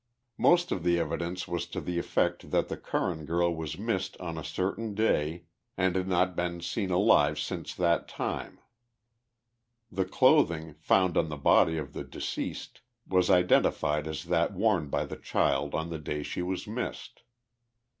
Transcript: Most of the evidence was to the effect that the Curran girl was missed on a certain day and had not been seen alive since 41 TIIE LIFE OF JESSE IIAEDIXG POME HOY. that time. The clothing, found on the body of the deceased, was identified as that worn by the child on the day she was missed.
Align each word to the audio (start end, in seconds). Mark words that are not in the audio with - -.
Most 0.39 0.71
of 0.71 0.81
the 0.81 0.97
evidence 0.97 1.47
was 1.47 1.67
to 1.67 1.79
the 1.79 1.99
effect 1.99 2.49
that 2.49 2.69
the 2.69 2.75
Curran 2.75 3.23
girl 3.25 3.55
was 3.55 3.77
missed 3.77 4.19
on 4.19 4.35
a 4.35 4.43
certain 4.43 4.95
day 4.95 5.43
and 5.77 5.95
had 5.95 6.07
not 6.07 6.35
been 6.35 6.59
seen 6.61 6.89
alive 6.89 7.37
since 7.37 7.69
41 7.73 7.89
TIIE 7.99 8.01
LIFE 8.01 8.01
OF 8.01 8.07
JESSE 8.07 8.15
IIAEDIXG 8.15 8.17
POME 8.17 8.27
HOY. 8.27 8.37
that 8.39 8.47
time. 8.55 8.59
The 9.91 10.05
clothing, 10.05 10.73
found 10.79 11.17
on 11.17 11.29
the 11.29 11.37
body 11.37 11.77
of 11.77 11.93
the 11.93 12.03
deceased, 12.03 12.81
was 13.07 13.29
identified 13.29 14.07
as 14.07 14.23
that 14.23 14.53
worn 14.53 14.89
by 14.89 15.05
the 15.05 15.17
child 15.17 15.75
on 15.75 15.91
the 15.91 15.99
day 15.99 16.23
she 16.23 16.41
was 16.41 16.65
missed. 16.65 17.21